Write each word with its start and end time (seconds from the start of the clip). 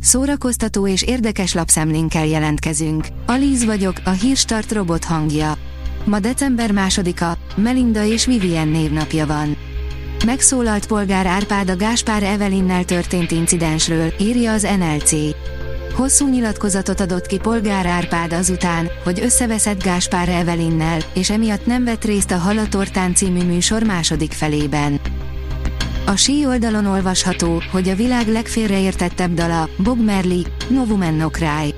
Szórakoztató 0.00 0.86
és 0.86 1.02
érdekes 1.02 1.54
lapszemlénkkel 1.54 2.26
jelentkezünk. 2.26 3.06
Alíz 3.26 3.64
vagyok, 3.64 3.96
a 4.04 4.10
hírstart 4.10 4.72
robot 4.72 5.04
hangja. 5.04 5.54
Ma 6.04 6.18
december 6.18 6.72
másodika, 6.72 7.36
Melinda 7.56 8.04
és 8.04 8.26
Vivien 8.26 8.68
névnapja 8.68 9.26
van. 9.26 9.56
Megszólalt 10.24 10.86
polgár 10.86 11.26
Árpád 11.26 11.70
a 11.70 11.76
Gáspár 11.76 12.22
Evelinnel 12.22 12.84
történt 12.84 13.30
incidensről, 13.30 14.12
írja 14.20 14.52
az 14.52 14.62
NLC. 14.78 15.12
Hosszú 15.94 16.28
nyilatkozatot 16.28 17.00
adott 17.00 17.26
ki 17.26 17.38
polgár 17.38 17.86
Árpád 17.86 18.32
azután, 18.32 18.88
hogy 19.04 19.20
összeveszett 19.20 19.82
Gáspár 19.82 20.28
Evelinnel, 20.28 20.98
és 21.14 21.30
emiatt 21.30 21.66
nem 21.66 21.84
vett 21.84 22.04
részt 22.04 22.30
a 22.30 22.36
Halatortán 22.36 23.14
című 23.14 23.44
műsor 23.44 23.82
második 23.82 24.32
felében. 24.32 25.00
A 26.10 26.16
sí 26.16 26.46
oldalon 26.46 26.86
olvasható, 26.86 27.62
hogy 27.70 27.88
a 27.88 27.94
világ 27.94 28.28
legfélreértettebb 28.28 29.34
dala, 29.34 29.68
Bob 29.78 30.04
Merli, 30.04 30.46
No 30.68 30.82
Woman 30.82 31.14
No 31.14 31.28
Cry. 31.28 31.74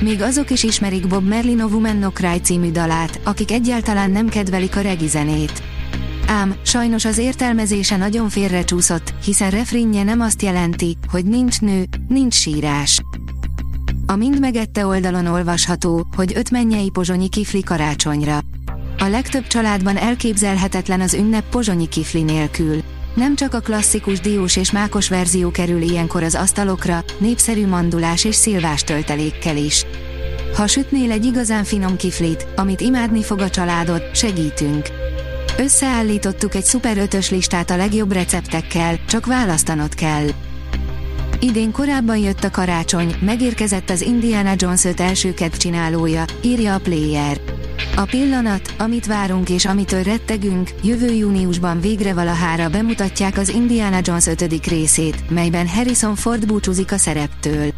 Még 0.00 0.22
azok 0.22 0.50
is 0.50 0.62
ismerik 0.62 1.06
Bob 1.06 1.28
Merli 1.28 1.54
No 1.54 1.66
Woman 1.66 1.96
No 1.96 2.10
Cry 2.10 2.40
című 2.40 2.70
dalát, 2.70 3.20
akik 3.24 3.50
egyáltalán 3.50 4.10
nem 4.10 4.28
kedvelik 4.28 4.76
a 4.76 4.80
regi 4.80 5.06
zenét. 5.06 5.62
Ám, 6.26 6.54
sajnos 6.62 7.04
az 7.04 7.18
értelmezése 7.18 7.96
nagyon 7.96 8.28
félrecsúszott, 8.28 9.14
hiszen 9.24 9.50
refrénje 9.50 10.02
nem 10.02 10.20
azt 10.20 10.42
jelenti, 10.42 10.96
hogy 11.10 11.24
nincs 11.24 11.60
nő, 11.60 11.84
nincs 12.08 12.34
sírás. 12.34 13.00
A 14.06 14.16
Mind 14.16 14.40
megette 14.40 14.86
oldalon 14.86 15.26
olvasható, 15.26 16.06
hogy 16.16 16.32
öt 16.36 16.50
mennyei 16.50 16.90
pozsonyi 16.90 17.28
kifli 17.28 17.62
karácsonyra. 17.62 18.38
A 18.98 19.04
legtöbb 19.04 19.46
családban 19.46 19.96
elképzelhetetlen 19.96 21.00
az 21.00 21.14
ünnep 21.14 21.48
pozsonyi 21.48 21.88
kifli 21.88 22.22
nélkül. 22.22 22.82
Nem 23.18 23.36
csak 23.36 23.54
a 23.54 23.60
klasszikus 23.60 24.20
diós 24.20 24.56
és 24.56 24.70
mákos 24.70 25.08
verzió 25.08 25.50
kerül 25.50 25.80
ilyenkor 25.80 26.22
az 26.22 26.34
asztalokra, 26.34 27.04
népszerű 27.18 27.66
mandulás 27.66 28.24
és 28.24 28.34
szilvás 28.34 28.82
töltelékkel 28.82 29.56
is. 29.56 29.86
Ha 30.54 30.66
sütnél 30.66 31.10
egy 31.10 31.24
igazán 31.24 31.64
finom 31.64 31.96
kiflit, 31.96 32.46
amit 32.56 32.80
imádni 32.80 33.22
fog 33.22 33.40
a 33.40 33.50
családod, 33.50 34.02
segítünk. 34.14 34.86
Összeállítottuk 35.56 36.54
egy 36.54 36.64
szuper 36.64 36.98
ötös 36.98 37.30
listát 37.30 37.70
a 37.70 37.76
legjobb 37.76 38.12
receptekkel, 38.12 38.98
csak 39.06 39.26
választanod 39.26 39.94
kell. 39.94 40.26
Idén 41.40 41.72
korábban 41.72 42.18
jött 42.18 42.44
a 42.44 42.50
karácsony, 42.50 43.14
megérkezett 43.20 43.90
az 43.90 44.00
Indiana 44.00 44.52
Jones 44.56 44.84
5 44.84 45.00
első 45.00 45.34
csinálója, 45.58 46.24
írja 46.42 46.74
a 46.74 46.78
Player. 46.78 47.40
A 47.98 48.04
pillanat, 48.04 48.74
amit 48.78 49.06
várunk 49.06 49.48
és 49.48 49.64
amitől 49.64 50.02
rettegünk, 50.02 50.70
jövő 50.82 51.12
júniusban 51.12 51.80
végre 51.80 52.14
valahára 52.14 52.68
bemutatják 52.68 53.38
az 53.38 53.48
Indiana 53.48 53.98
Jones 54.02 54.26
5. 54.26 54.66
részét, 54.66 55.30
melyben 55.30 55.68
Harrison 55.68 56.14
Ford 56.14 56.46
búcsúzik 56.46 56.92
a 56.92 56.98
szereptől. 56.98 57.72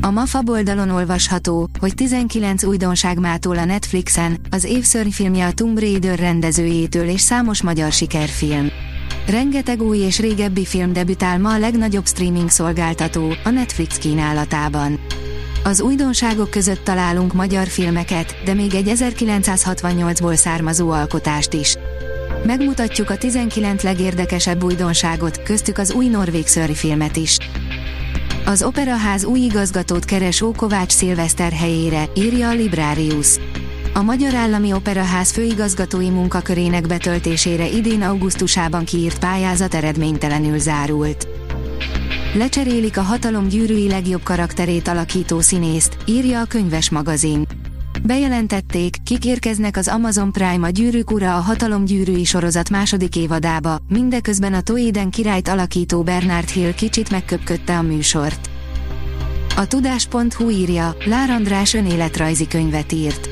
A 0.00 0.10
MAFA 0.10 0.42
oldalon 0.46 0.90
olvasható, 0.90 1.68
hogy 1.78 1.94
19 1.94 2.64
újdonság 2.64 3.18
mától 3.18 3.58
a 3.58 3.64
Netflixen, 3.64 4.40
az 4.50 4.64
évszörnyfilmje 4.64 5.46
a 5.46 5.52
Tomb 5.52 5.78
Raider 5.78 6.18
rendezőjétől 6.18 7.08
és 7.08 7.20
számos 7.20 7.62
magyar 7.62 7.92
sikerfilm. 7.92 8.68
Rengeteg 9.26 9.82
új 9.82 9.98
és 9.98 10.18
régebbi 10.18 10.64
film 10.64 10.92
debütál 10.92 11.38
ma 11.38 11.52
a 11.52 11.58
legnagyobb 11.58 12.06
streaming 12.06 12.48
szolgáltató, 12.48 13.34
a 13.44 13.50
Netflix 13.50 13.98
kínálatában. 13.98 14.98
Az 15.64 15.80
újdonságok 15.80 16.50
között 16.50 16.84
találunk 16.84 17.32
magyar 17.32 17.66
filmeket, 17.66 18.36
de 18.44 18.54
még 18.54 18.74
egy 18.74 18.92
1968-ból 18.94 20.34
származó 20.34 20.90
alkotást 20.90 21.52
is. 21.52 21.76
Megmutatjuk 22.44 23.10
a 23.10 23.16
19 23.16 23.82
legérdekesebb 23.82 24.62
újdonságot, 24.62 25.42
köztük 25.42 25.78
az 25.78 25.92
új 25.92 26.06
norvég 26.06 26.46
filmet 26.46 27.16
is. 27.16 27.36
Az 28.44 28.62
Operaház 28.62 29.24
új 29.24 29.38
igazgatót 29.38 30.04
keres 30.04 30.40
Ókovács 30.40 30.92
Szilveszter 30.92 31.52
helyére, 31.52 32.04
írja 32.14 32.48
a 32.48 32.54
Librarius. 32.54 33.38
A 33.94 34.02
Magyar 34.02 34.34
Állami 34.34 34.72
Operaház 34.72 35.30
főigazgatói 35.30 36.10
munkakörének 36.10 36.86
betöltésére 36.86 37.68
idén 37.68 38.02
augusztusában 38.02 38.84
kiírt 38.84 39.18
pályázat 39.18 39.74
eredménytelenül 39.74 40.58
zárult. 40.58 41.39
Lecserélik 42.34 42.96
a 42.96 43.02
hatalom 43.02 43.48
gyűrűi 43.48 43.88
legjobb 43.88 44.22
karakterét 44.22 44.88
alakító 44.88 45.40
színészt, 45.40 45.96
írja 46.06 46.40
a 46.40 46.44
könyves 46.44 46.90
magazin. 46.90 47.46
Bejelentették, 48.02 48.96
kik 49.04 49.24
érkeznek 49.24 49.76
az 49.76 49.88
Amazon 49.88 50.32
Prime 50.32 50.66
a 50.66 50.70
Gyűrűk 50.70 51.10
ura 51.10 51.36
a 51.36 51.40
hatalom 51.40 51.84
gyűrűi 51.84 52.24
sorozat 52.24 52.70
második 52.70 53.16
évadába, 53.16 53.78
mindeközben 53.88 54.54
a 54.54 54.60
Toéden 54.60 55.10
királyt 55.10 55.48
alakító 55.48 56.02
Bernard 56.02 56.48
Hill 56.48 56.74
kicsit 56.74 57.10
megköpködte 57.10 57.78
a 57.78 57.82
műsort. 57.82 58.50
A 59.56 59.66
tudás.hu 59.66 60.50
írja, 60.50 60.96
Lár 61.04 61.30
András 61.30 61.74
önéletrajzi 61.74 62.46
könyvet 62.46 62.92
írt. 62.92 63.29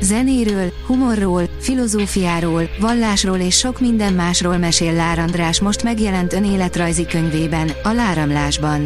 Zenéről, 0.00 0.72
humorról, 0.86 1.42
filozófiáról, 1.60 2.70
vallásról 2.80 3.38
és 3.38 3.56
sok 3.56 3.80
minden 3.80 4.12
másról 4.12 4.56
mesél 4.56 4.92
Lár 4.92 5.18
András 5.18 5.60
most 5.60 5.82
megjelent 5.82 6.32
önéletrajzi 6.32 7.06
könyvében, 7.06 7.70
a 7.82 7.92
Láramlásban. 7.92 8.84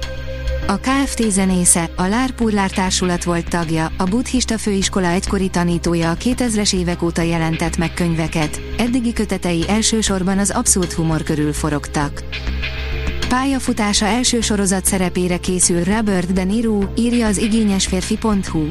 A 0.66 0.76
KFT 0.76 1.30
zenésze, 1.30 1.90
a 1.96 2.06
Lárpurlár 2.06 2.70
társulat 2.70 3.24
volt 3.24 3.48
tagja, 3.48 3.92
a 3.98 4.04
buddhista 4.04 4.58
főiskola 4.58 5.08
egykori 5.08 5.48
tanítója 5.48 6.10
a 6.10 6.16
2000-es 6.16 6.74
évek 6.74 7.02
óta 7.02 7.22
jelentett 7.22 7.76
meg 7.76 7.94
könyveket, 7.94 8.60
eddigi 8.78 9.12
kötetei 9.12 9.64
elsősorban 9.68 10.38
az 10.38 10.50
abszurd 10.50 10.92
humor 10.92 11.22
körül 11.22 11.52
forogtak. 11.52 12.22
Pályafutása 13.28 14.06
első 14.06 14.40
sorozat 14.40 14.84
szerepére 14.84 15.36
készül 15.36 15.84
Robert 15.84 16.32
De 16.32 16.44
Niro, 16.44 16.78
írja 16.96 17.26
az 17.26 17.36
igényesférfi.hu. 17.36 18.66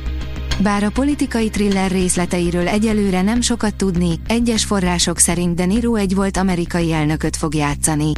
Bár 0.60 0.84
a 0.84 0.90
politikai 0.90 1.50
thriller 1.50 1.92
részleteiről 1.92 2.68
egyelőre 2.68 3.22
nem 3.22 3.42
sokat 3.42 3.76
tudni, 3.76 4.20
egyes 4.28 4.66
források 4.66 5.20
szerint 5.20 5.56
De 5.56 5.66
Niro 5.66 5.96
egy 5.96 6.16
volt 6.16 6.38
amerikai 6.38 6.92
elnököt 6.92 7.36
fog 7.36 7.56
játszani. 7.56 8.12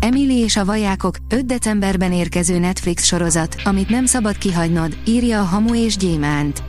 Emily 0.00 0.38
és 0.38 0.56
a 0.56 0.64
vajákok, 0.64 1.16
5 1.28 1.46
decemberben 1.46 2.12
érkező 2.12 2.58
Netflix 2.58 3.04
sorozat, 3.04 3.56
amit 3.64 3.88
nem 3.88 4.06
szabad 4.06 4.38
kihagynod, 4.38 4.96
írja 5.06 5.40
a 5.40 5.44
Hamu 5.44 5.74
és 5.74 5.96
Gyémánt. 5.96 6.62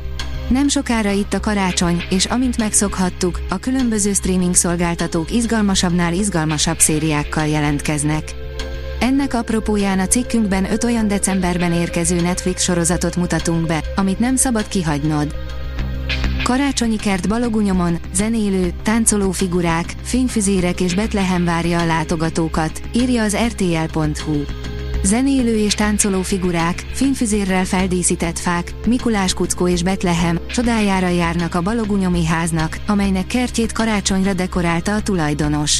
Nem 0.49 0.67
sokára 0.67 1.11
itt 1.11 1.33
a 1.33 1.39
karácsony, 1.39 2.03
és 2.09 2.25
amint 2.25 2.57
megszokhattuk, 2.57 3.39
a 3.49 3.57
különböző 3.57 4.13
streaming 4.13 4.55
szolgáltatók 4.55 5.31
izgalmasabbnál 5.31 6.13
izgalmasabb 6.13 6.79
szériákkal 6.79 7.47
jelentkeznek. 7.47 8.48
Ennek 9.09 9.33
apropóján 9.33 9.99
a 9.99 10.07
cikkünkben 10.07 10.71
5 10.71 10.83
olyan 10.83 11.07
decemberben 11.07 11.73
érkező 11.73 12.21
Netflix 12.21 12.63
sorozatot 12.63 13.15
mutatunk 13.15 13.67
be, 13.67 13.83
amit 13.95 14.19
nem 14.19 14.35
szabad 14.35 14.67
kihagynod. 14.67 15.35
Karácsonyi 16.43 16.95
kert 16.95 17.27
Balogunyomon, 17.27 17.99
zenélő, 18.13 18.73
táncoló 18.83 19.31
figurák, 19.31 19.95
fényfüzérek 20.03 20.81
és 20.81 20.95
Betlehem 20.95 21.45
várja 21.45 21.79
a 21.79 21.85
látogatókat, 21.85 22.81
írja 22.93 23.23
az 23.23 23.37
rtl.hu. 23.47 24.43
Zenélő 25.03 25.57
és 25.57 25.73
táncoló 25.73 26.21
figurák, 26.21 26.85
fényfüzérrel 26.93 27.65
feldíszített 27.65 28.39
fák, 28.39 28.73
Mikulás 28.87 29.33
kuckó 29.33 29.67
és 29.67 29.83
Betlehem 29.83 30.39
csodájára 30.47 31.07
járnak 31.07 31.55
a 31.55 31.61
Balogunyomi 31.61 32.25
háznak, 32.25 32.77
amelynek 32.87 33.27
kertjét 33.27 33.71
karácsonyra 33.71 34.33
dekorálta 34.33 34.95
a 34.95 35.01
tulajdonos. 35.01 35.79